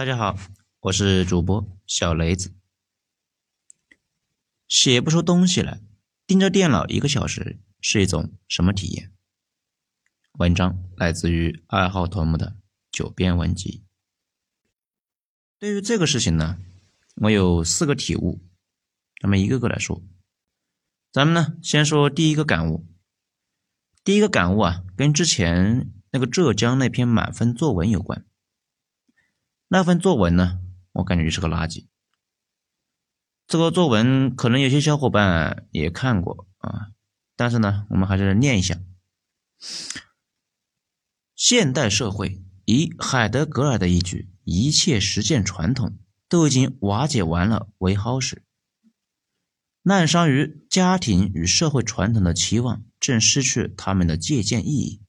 [0.00, 0.34] 大家好，
[0.80, 2.54] 我是主播小雷子。
[4.66, 5.82] 写不出东西来，
[6.26, 9.12] 盯着电脑一个小时是一种什么体验？
[10.38, 12.56] 文章来自于二号头目的
[12.90, 13.84] 九编文集。
[15.58, 16.58] 对于这个事情呢，
[17.16, 18.40] 我有四个体悟，
[19.20, 20.02] 咱们一个个来说。
[21.12, 22.86] 咱们呢，先说第一个感悟。
[24.02, 28.24] 第一个感悟啊，跟之前那个浙江那篇满分作文有关。
[29.72, 30.58] 那份作文呢，
[30.94, 31.86] 我感觉就是个垃圾。
[33.46, 36.88] 这个作文可能有些小伙伴也看过啊，
[37.36, 38.80] 但是呢，我们还是念一下。
[41.36, 48.42] 现代社会以海德格尔的一句“一切实践传统都已经瓦解完了”为好使，
[49.84, 55.00] 滥伤于家庭与社会传统的期望正失去他们的借鉴意义。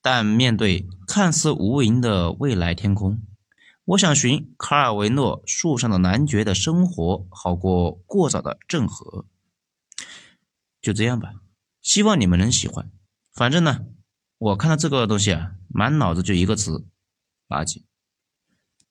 [0.00, 3.22] 但面对看似无垠的未来天空。
[3.92, 9.26] 我想寻卡尔维诺树上的男爵的生活，好过过早的郑和。
[10.80, 11.34] 就这样吧，
[11.82, 12.90] 希望你们能喜欢。
[13.34, 13.84] 反正呢，
[14.38, 16.86] 我看到这个东西啊，满脑子就一个词：
[17.48, 17.82] 垃圾。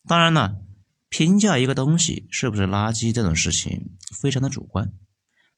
[0.06, 0.62] 当然了，
[1.10, 4.94] 评价一个东西是不是垃圾这种事情非常的主观，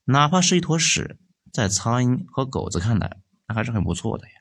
[0.05, 1.19] 哪怕是一坨屎，
[1.51, 4.33] 在苍蝇和狗子看来，那还是很不错的呀。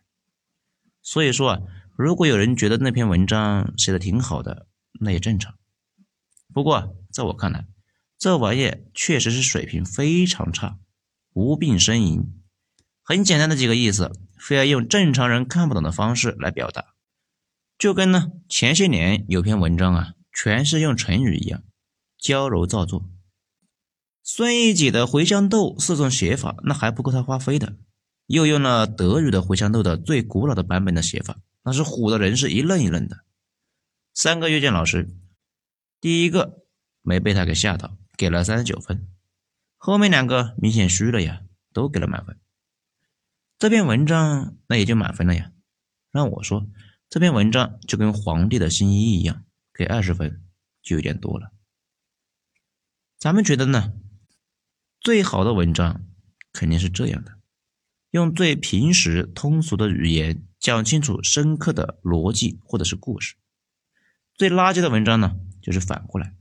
[1.03, 1.59] 所以说啊，
[1.97, 4.69] 如果有人觉得那篇文章写的挺好的，
[5.03, 5.55] 那也正常，
[6.55, 7.67] 不过在我看来，
[8.19, 10.79] 这玩意确实是水平非常差，
[11.33, 12.41] 无病呻吟。
[13.03, 16.95] 很简单的几个意思，非要用正常人看不懂的方式来表达，
[17.77, 21.65] 就跟呢前些年有篇文章啊，全是用成语一样，
[22.17, 23.11] 矫揉造作。
[24.23, 27.75] 孙一姐的茴香豆四种写法，那还不够他花飞的，
[28.27, 33.25] 又用了德语的茴香豆的最古老的版本的写法，那是唬的人是一愣一愣的。
[34.15, 35.09] 三个阅卷老师，
[35.99, 36.67] 第一个
[37.01, 39.09] 没被他给吓到，给了三十九分。
[39.79, 42.39] 后面两个明显虚了呀，都给了满分。
[43.59, 45.53] 这篇文章那也就满分了呀。
[46.11, 46.69] 让我说，
[47.09, 50.45] 这篇文章就跟皇帝的新衣一样，给二十分
[50.83, 51.51] 就有点多了。
[53.19, 53.95] 咱们觉得呢？
[55.01, 56.05] 最好的文章
[56.53, 57.39] 肯定是这样的，
[58.11, 63.37] 用最平实通俗的语言讲清楚深刻的逻辑或者是故事。
[64.43, 66.35] 最垃圾的文章呢，就是反过来，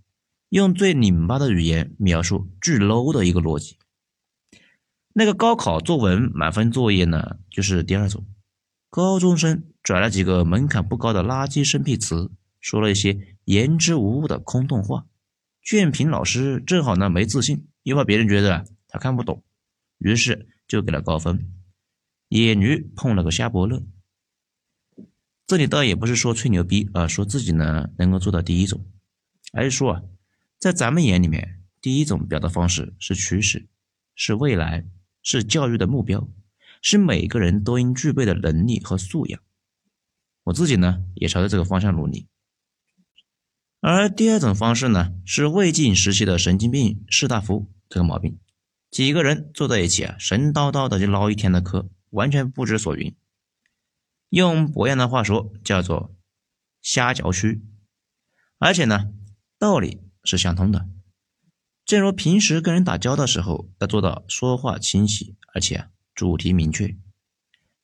[0.50, 3.78] 用最拧巴的语言描述巨 low 的一个逻辑。
[5.14, 8.26] 那个高考作文满分作业呢，就是第二种，
[8.90, 15.06] 高中生拽了几个门槛不高的垃圾生僻词，说了一些言之无物的空洞话。
[15.62, 19.44] 卷评老师正好呢没自信，又怕别人觉得他看不懂，
[20.00, 21.54] 于是就给了高分。
[22.30, 23.84] 野驴碰了个瞎伯乐。
[25.52, 28.86] 这里倒也不是说吹牛逼啊，说自己呢能够做到第一种，
[29.52, 30.02] 而是说啊，
[30.58, 33.68] 在咱们眼里面，第一种表达方式是趋势，
[34.16, 34.86] 是未来，
[35.22, 36.30] 是教育的目标，
[36.82, 39.42] 是每个人都应具备的能力和素养。
[40.46, 42.30] 我自己呢也朝着这个方向努力。
[43.82, 48.40] 而第二种方式呢，是魏晋时期的神经病士大夫这个毛病，
[48.90, 53.14] 几个人坐在一起啊，神叨叨的就唠一天的嗑，完全不知所云。
[54.32, 56.16] 用博洋的话说，叫做
[56.82, 57.62] 瞎嚼虚，
[58.60, 59.12] 而且呢，
[59.60, 60.88] 道理是相通的。
[61.84, 66.96] 正如平时跟人打交道时候，要做到说话清晰，而且主题明确。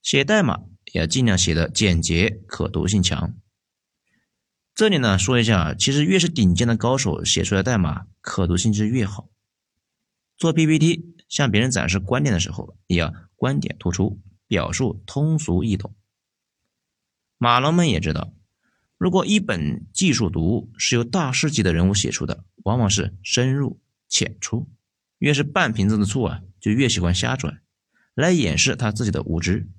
[0.02, 0.62] 写代码
[0.94, 3.36] 也要尽量写的简洁，可读性强。
[4.74, 9.28] 这里呢，说一下，其实越是顶尖的高手写出来代码，可读性质越好。
[10.38, 15.94] 做 PPT 向别人展示观点的时候，也要观点突出，表述通俗易懂。
[17.38, 18.34] 马龙们也知道，
[18.98, 24.68] 如果一本技术读物是由大师级的人物写出的，往往是深入浅出。
[25.20, 27.62] 越是半瓶子的醋啊，就越喜欢瞎转，
[28.14, 29.70] 来掩饰他自己的无知。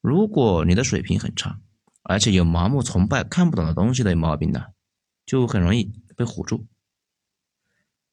[0.00, 1.60] 如果你的水平很差，
[2.02, 4.66] 而且有盲目崇拜看不懂的东西的毛病呢，
[5.24, 6.66] 就很容易被唬住。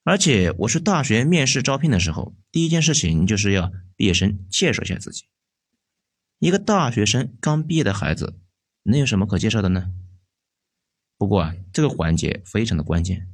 [0.04, 5.26] 而且我去大学面试招聘的时候，第一件事情就是要毕业生介绍一下自己。
[6.44, 8.38] 一个大学生刚毕业的孩子，
[8.84, 9.94] 能有什么可介绍的呢？
[11.18, 13.30] 不过啊，这个环节非常的关键，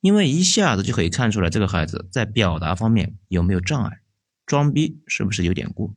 [0.00, 4.00] 因为一下子就可以看出来这个孩子在表达方面有没有障碍，
[4.46, 5.96] 装逼是不是有点过？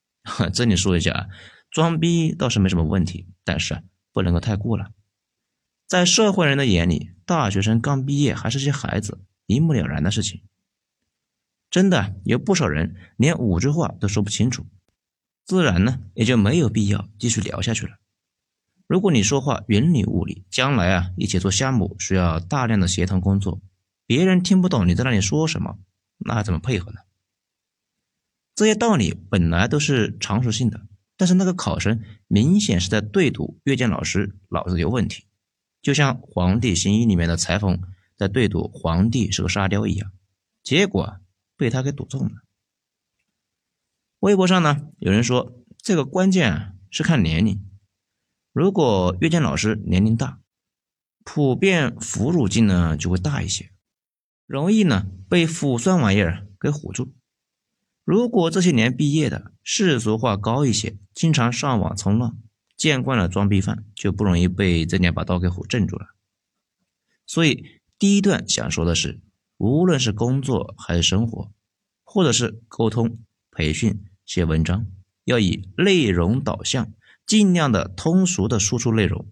[0.54, 1.26] 这里说一下啊，
[1.70, 3.82] 装逼倒是没什么问题，但是，
[4.14, 4.92] 不能够太过了。
[5.86, 10.40] 在社会人的眼里，大学生刚毕业还是些孩子，一目了然的事情。
[11.70, 14.64] 真的有不少人连五句话都说不清楚。
[15.52, 17.98] 自然呢，也就没有必要继续聊下去了。
[18.86, 23.60] 如果你说话云里雾里，将来啊一起做项目需要大量的协同工作，
[24.06, 25.78] 别人听不懂你在那里说什么，
[26.16, 27.00] 那怎么配合呢？
[28.54, 30.86] 这些道理本来都是常识性的，
[31.18, 35.26] 但是那个考生明显是在对赌阅卷老师脑子有问题，
[35.82, 37.78] 就像《皇帝新衣》里面的裁缝
[38.16, 40.10] 在对赌皇帝是个沙雕一样，
[40.62, 41.20] 结果
[41.58, 42.32] 被他给赌中了。
[44.22, 47.60] 微博上呢，有人说这个关键啊是看年龄，
[48.52, 50.38] 如果阅卷老师年龄大，
[51.24, 53.72] 普遍腐乳劲呢就会大一些，
[54.46, 57.12] 容易呢被腐酸玩意儿给唬住。
[58.04, 62.38] 如果这些年毕业的世俗化高一些，经常上网冲浪，
[62.76, 66.14] 见惯了装逼犯，就不容易被这两把刀给唬镇住了。
[67.26, 69.20] 所以第一段想说的是，
[69.56, 71.50] 无论是工作还是生活，
[72.04, 73.18] 或者是沟通、
[73.50, 74.86] 培训、写文章，
[75.24, 76.92] 要以内容导向，
[77.26, 79.26] 尽量的通俗的输出内容，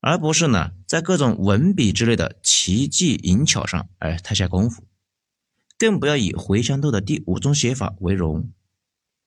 [0.00, 4.84] 而不是呢在各种文笔之类的奇技淫巧上哎太下功夫。
[5.78, 8.52] 更不要以茴香豆的第五种写法为荣，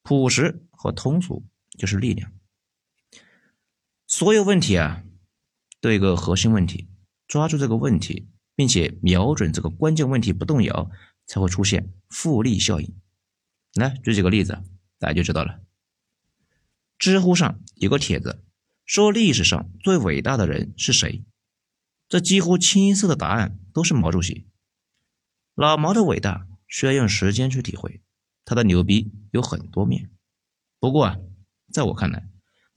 [0.04, 1.46] 朴实和通俗
[1.78, 2.32] 就是力量。
[4.08, 5.04] 所有问题啊，
[5.82, 6.88] 都有一个核心问题，
[7.28, 10.90] 抓住这个问题，并且瞄准这个关键问题不动摇，
[11.26, 12.96] 才会出现复利效应。
[13.74, 14.64] 来举几个例子，
[15.06, 15.60] 大家就知道了。
[16.98, 18.44] 知乎上有个帖子
[18.88, 21.24] 说历史上最伟大的人是谁？
[22.10, 24.48] 这几乎清一色的答案都是毛主席。
[25.54, 28.02] 老毛的伟大需要用时间去体会，
[28.46, 30.10] 他的牛逼有很多面。
[30.80, 31.18] 不过啊，
[31.72, 32.28] 在我看来，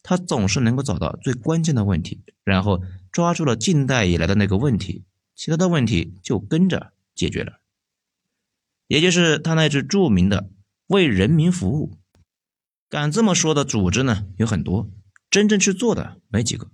[0.02, 7.62] 他总是能够找到最关键的问题，然后抓住了近代以来的那个问题，其他的问题就跟着解决了。
[8.86, 10.50] 也就是他那句著名的
[10.88, 11.98] “为人民服务”，
[12.88, 14.90] 敢这么说的组织呢有很多，
[15.30, 16.70] 真正去做的没几个。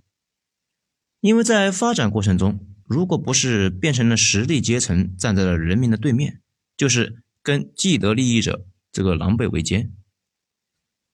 [1.19, 2.59] 因为在发展过程中。
[2.87, 6.43] 如果不是变成了实力阶层，站在了人民的对面，
[6.77, 9.91] 就是跟既得利益者这个狼狈为奸。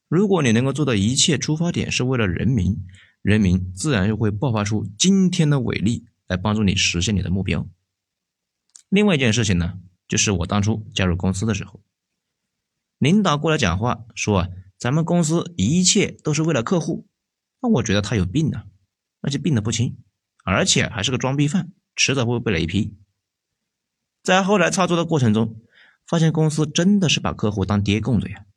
[0.10, 2.76] 如果你能够做到一切出发点是为了人民，
[3.22, 7.66] 人民自然就会爆发出惊天的伟力来帮助你实现你的目标。
[8.90, 11.82] 另外一件事情呢，就是我当初加入公司的时候，
[12.98, 14.50] 领导过来讲话说啊，
[14.82, 17.06] 咱们公司一切都是为了客户，
[17.62, 18.64] 那我觉得他有病呢，
[19.22, 19.96] 而且病得不轻。
[20.44, 22.98] 而且还是个装逼犯，迟早会被雷劈。
[24.24, 25.62] 在后来操作的过程中，
[26.08, 28.48] 发现公司真的是把客户当爹供着呀。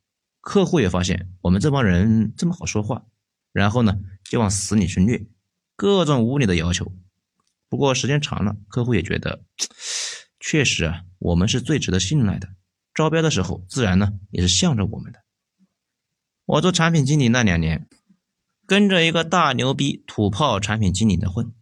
[0.40, 3.04] 客户也发现我们这帮人这么好说话，
[3.52, 5.26] 然后呢就往死里去虐，
[5.76, 6.90] 各种无理的要求。
[7.68, 9.44] 不过时间长了，客户也觉得，
[10.40, 12.48] 确实啊，我们是最值得信赖的。
[12.94, 15.22] 招标的时候，自然呢也是向着我们的。
[16.46, 17.88] 我做产品经理那两年，
[18.66, 21.54] 跟着一个大牛逼土炮产品经理的混。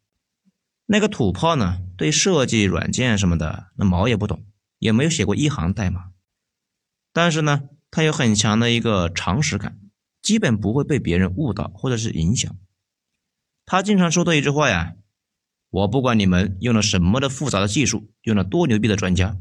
[0.87, 4.45] 那个土炮呢，对设计软件什么的那毛也不懂，
[4.79, 6.11] 也没有写过一行代码。
[7.13, 9.79] 但是呢，他有很强的一个常识感，
[10.21, 12.57] 基本不会被别人误导或者是影响。
[13.65, 14.97] 他经常说的一句话呀
[15.71, 19.39] ：“我不管你们用了什么的复杂的技术，用了多牛逼的专家，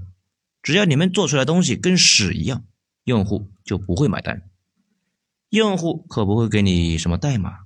[0.62, 2.64] 只要你们做出来东西跟屎一样，
[3.06, 4.51] 用户就不会买单。
[5.52, 7.66] 用户可不会给你什么代码，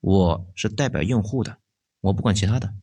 [0.00, 1.58] 我是代表用户的，
[2.00, 2.74] 我不管其他的。”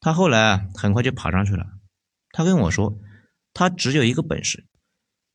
[0.00, 1.64] 他后来啊，很快就爬上去了。
[2.30, 2.98] 他跟我说，
[3.54, 4.66] 他只有一个本事，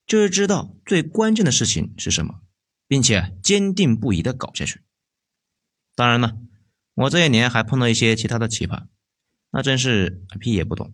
[0.06, 2.42] 就是知道最关键的事情是什么，
[2.88, 4.84] 并且坚定不移的搞下去。
[5.96, 6.38] 当然了，
[6.94, 8.86] 我这一年还碰到一些其他的奇葩，
[9.50, 10.94] 那真是屁也不懂，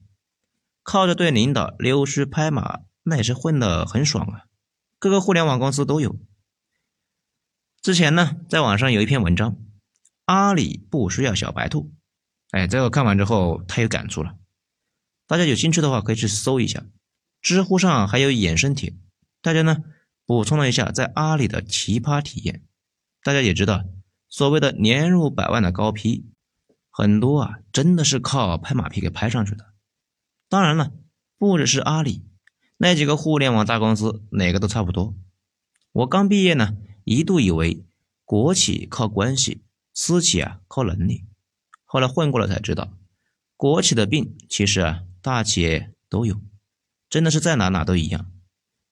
[0.84, 4.46] 靠着对领导溜须拍马，那也是混得很爽啊。
[5.00, 6.18] 各个互联网公司都有。
[7.84, 9.58] 之前呢，在网上有一篇文章，
[10.24, 11.92] 阿里不需要小白兔。
[12.52, 14.38] 哎，这个看完之后太有感触了，
[15.28, 16.86] 大家有兴趣的话可以去搜一下，
[17.42, 18.96] 知乎上还有衍生帖，
[19.42, 19.84] 大家呢
[20.26, 22.64] 补充了一下在阿里的奇葩体验。
[23.22, 23.84] 大家也知道，
[24.30, 26.32] 所谓的年入百万的高 P，
[26.90, 29.74] 很多啊真的是靠拍马屁给拍上去的。
[30.48, 30.94] 当然了，
[31.38, 32.26] 不只是阿里，
[32.78, 35.14] 那几个互联网大公司哪个都差不多。
[35.92, 37.86] 我刚毕业呢，一度以为
[38.26, 41.26] 国企靠关系，私企啊靠能力。
[41.84, 42.98] 后来混过了才知道，
[43.56, 46.42] 国企的病其实啊，大企业都有，
[47.10, 48.32] 真的是在哪哪都一样，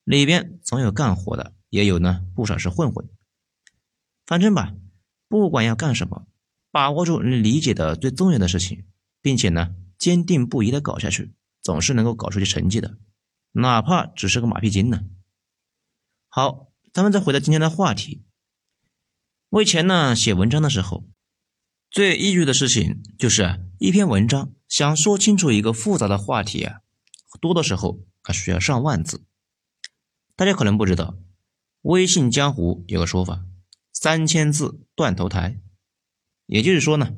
[0.04, 3.08] 里边总有干活的，也有呢不少是混混。
[4.24, 4.74] 反正吧，
[5.28, 6.26] 不管要干什么，
[6.70, 8.84] 把握住你理解的最重要的事情，
[9.20, 12.96] 并且呢坚定不移的搞下去，总是能够搞出些成绩的，
[13.52, 15.02] 哪怕只是个马屁精呢。
[16.28, 18.22] 好，咱们再回到今天的话题，
[19.48, 21.08] 我以前呢写文章的时候。
[21.90, 26.80] 最依据的事情就是一篇文章想说清楚一个复杂的话题啊，
[27.38, 29.26] 多的时候还需要上万字。
[30.34, 31.18] 大家可能不知道，
[31.82, 33.44] 微信江湖有个说法：
[33.92, 35.60] 三千字断头台。
[36.46, 37.14] 也就是说呢，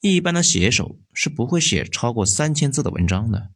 [0.00, 3.50] 一般的写手是不会写超过三千字的文章的，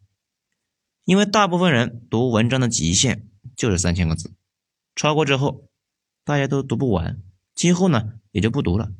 [1.04, 4.34] 因为大部分人读文章的极限就是三千个字，
[4.94, 5.68] 超过之后
[6.24, 7.22] 大家都读不完，
[7.54, 8.92] 今后呢也就不读了。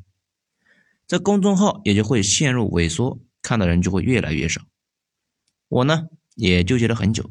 [1.06, 4.62] 这公众号也就会陷入萎缩，看的人就会越来越少。
[5.68, 7.30] 我呢也纠结了很久，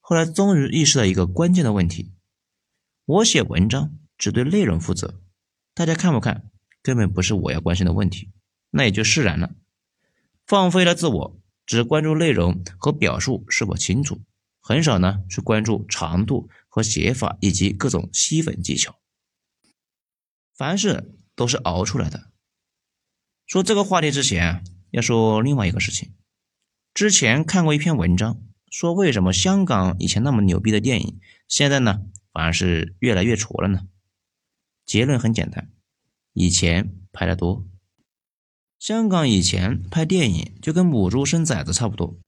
[0.00, 2.12] 后来终于意识到一个关键的问题：
[3.04, 5.20] 我写文章只对内容负责，
[5.74, 6.50] 大家看不看
[6.82, 8.30] 根本不是我要关心的问题，
[8.70, 9.54] 那也就释然了，
[10.46, 14.20] 放飞了自我，只关注内容和表述是否清楚，
[14.60, 19.00] 很少呢去关注长度和写法以及各种吸粉技巧。
[20.54, 22.30] 凡事都是熬出来的。
[23.46, 26.14] 说这个话题之前，要说另外一个事情。
[26.92, 31.18] 之前看过一篇文章，说为什么香港以前那么牛逼的电影，
[31.48, 33.88] 现在呢反而是越来越挫了呢？
[34.84, 35.72] 结论很简单，
[36.34, 37.66] 以前拍的多。
[38.78, 42.18] 香港以前拍电影就跟母猪生崽子差不多，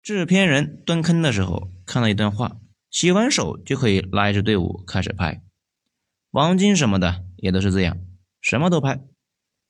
[0.00, 2.58] 制片人蹲坑的时候看到一段话，
[2.96, 5.42] 洗完手就可以拉一支队伍开始拍。
[6.30, 7.98] 王晶什么的也都是这样，
[8.40, 9.02] 什么都拍。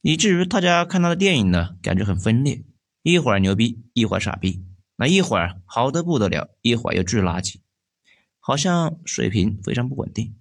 [0.00, 2.62] 以至于大家看他的电影呢，感觉很分裂，
[3.02, 4.64] 一会儿牛逼，一会儿傻逼，
[4.95, 7.56] 那一会儿好的不得了，一会儿又巨垃圾，
[8.38, 10.37] 好像水平非常不稳定。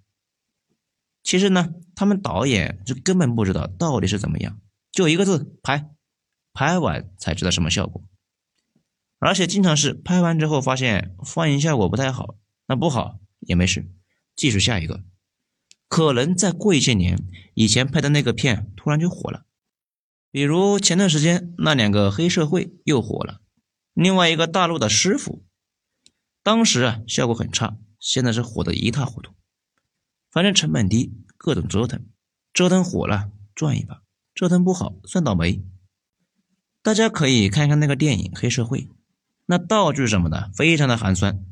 [1.24, 4.62] 其实呢，他们导演就根本不知道到底是怎么样，
[4.92, 5.90] 就一个字拍，
[6.54, 8.04] 拍完才知道什么效果，
[9.18, 12.36] 而且经常是拍完之后发现放映效果不太好，
[12.68, 13.88] 那不好也没事，
[14.36, 15.04] 继续下一个，
[15.88, 17.18] 可能再过一些年，
[17.54, 19.46] 以前拍的那个片突然就火了。
[20.32, 23.42] 比如前段时间那两个黑社会又火了，
[23.94, 25.46] 另外一个大陆的师傅，
[26.44, 29.32] 当时啊效果很差，现在是火得一塌糊涂。
[30.30, 32.06] 反正成本低，各种折腾，
[32.52, 34.02] 折腾火了赚一把，
[34.34, 35.64] 折腾不好算倒霉。
[36.82, 38.82] 大家可以看看那个电影《黑社会》，
[39.46, 41.46] 那道具什么的非常的寒酸，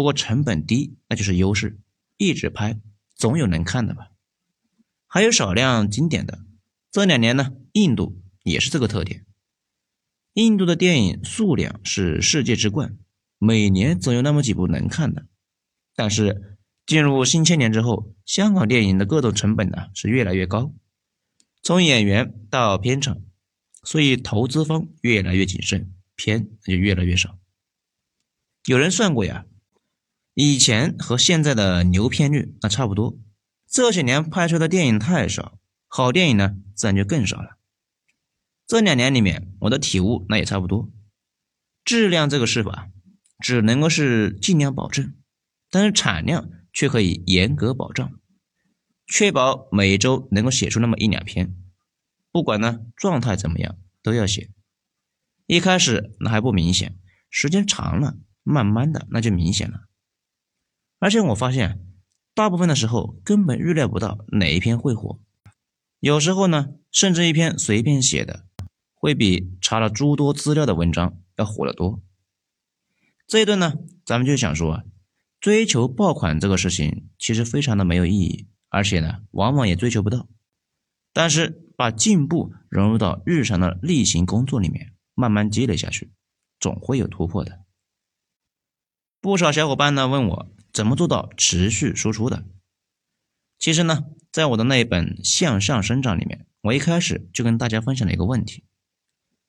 [0.00, 1.78] 不过成本低那就是优势，
[2.16, 2.80] 一直拍
[3.14, 4.10] 总有能看的吧。
[5.06, 6.38] 还有少量经典的，
[6.90, 8.18] 这两年呢，印度。
[8.42, 9.26] 也是这个特点，
[10.32, 12.96] 印度的电影数量是世界之冠，
[13.36, 15.26] 每年总有那么几部能看的。
[15.94, 20.72] 但是进入新千年之后，香港电影的各种成本呢是越来越高，
[21.62, 23.20] 从演员到片场，
[23.84, 27.38] 所以投资方越来越谨慎，片就越来越少。
[28.64, 29.44] 有人算过呀，
[30.42, 33.18] 以前和现在的牛片率那差不多，
[33.68, 37.58] 这些年拍出的电影太少，好电影呢自然就更少了。
[38.66, 40.90] 这两年里面，我的体悟那也差不多。
[41.84, 42.88] 质量这个事吧，
[43.38, 45.12] 只能够是尽量保证，
[45.68, 48.10] 但是产量却可以严格保障，
[49.06, 51.54] 确保每周能够写出那么一两篇。
[52.32, 54.48] 不管呢状态怎么样，都要写。
[55.46, 56.96] 一开始那还不明显，
[57.28, 59.82] 时间长了，慢慢的那就明显了。
[61.00, 61.80] 而且我发现，
[62.34, 65.18] 大部分的时候根本预料不到哪一篇会火，
[65.98, 68.44] 有时候呢，甚至一篇随便写的。
[69.02, 72.02] 会比查了诸多资料的文章要火得多。
[73.26, 73.72] 这一段呢，
[74.04, 74.82] 咱们就想说，
[75.40, 80.28] 追求爆款这个事情其实非常的没有意义，而且呢，往往也追求不到。
[81.14, 86.12] 但是把进步融入到日常的例行工作里面，慢慢积累下去，
[86.58, 87.60] 总会有突破的。
[89.22, 92.44] 不少小伙伴呢问我怎么做到持续输出的。
[93.58, 98.64] 其实呢，在我的那一本《向上生长》里面，我一开始就跟大家分享了一个问题。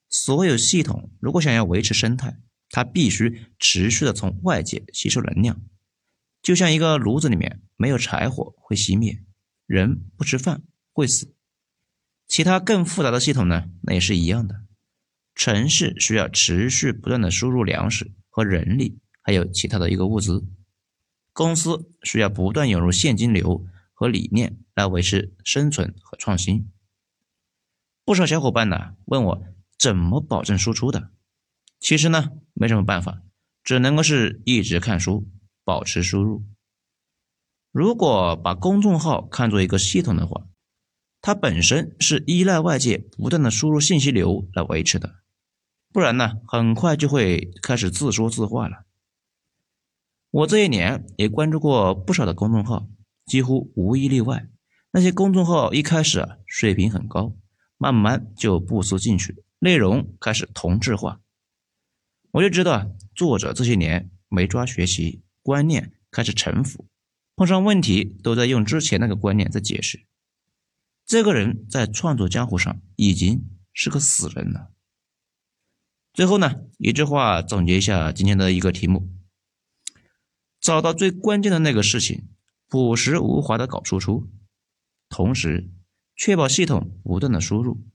[0.10, 2.38] 所有系统如果想要维持生态，
[2.70, 5.62] 它必须持续的从外界吸收能量。
[6.42, 9.24] 就像一个炉子里面没有柴火会熄灭，
[9.66, 11.34] 人不吃饭会死。
[12.28, 14.64] 其他更复杂的系统呢，那也是一样的。
[15.36, 20.46] 城市需要持续不断的输入粮食和人力，还有其他的一个物资。
[21.34, 26.70] 公司需要不断涌入现金流和理念来维持生存和创新。
[28.04, 29.44] 不少小伙伴呢问我。
[29.82, 31.10] 怎么保证输出的？
[31.80, 33.24] 其实呢，没什么办法，
[33.64, 35.28] 只能够是一直看书，
[35.64, 36.44] 保持输入。
[37.72, 40.46] 如果把公众号看作一个系统的话，
[41.20, 45.16] 它本身是依赖外界不断的输入信息流来维持的，
[45.92, 48.86] 不然呢，很快就会开始自说自话了。
[50.32, 52.88] 我这一年也关注过不少的公众号，
[53.26, 54.48] 几乎无一例外，
[54.92, 57.36] 那些公众号一开始水平很高。
[57.78, 61.20] 慢慢就不思进取，内容开始同质化。
[62.30, 66.86] 我就知道，作者这些年没抓学习观念，开始陈腐，
[67.36, 70.06] 碰上问题都在用之前那个观念在解释。
[71.08, 74.72] 这个人在创作江湖上已经是个死人了。
[76.14, 79.10] 最后呢，一句话总结一下今天的一个题目：
[80.62, 82.30] 找到最关键的那个事情，
[82.70, 84.30] 朴实无华的搞输出，
[85.10, 85.70] 同时
[86.16, 87.86] 确保系统不断的输入，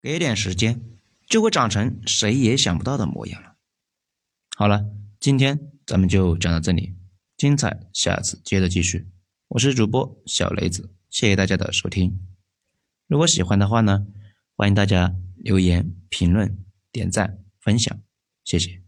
[0.00, 0.80] 给点时间。
[1.26, 3.56] 就会长成谁也想不到的模样了。
[4.56, 4.84] 好了，
[5.18, 6.94] 今天咱们就讲到这里，
[7.38, 9.08] 精彩下次接着继续。
[9.48, 12.20] 我是主播小雷子，谢谢大家的收听。
[13.06, 14.06] 如果喜欢的话呢，
[14.54, 16.62] 欢迎大家留言、评论、
[16.92, 17.98] 点赞、分享，
[18.44, 18.83] 谢谢。